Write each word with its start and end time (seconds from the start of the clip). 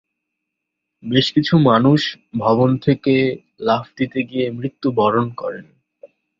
বেশ 1.03 1.27
কিছু 1.31 1.53
মানুষ 1.69 2.01
ভবন 2.39 2.69
থেকে 2.77 3.13
লাফ 3.59 3.85
দিতে 3.97 4.19
গিয়ে 4.23 4.45
মৃত্যুবরণ 4.51 5.27
করেন। 5.31 5.65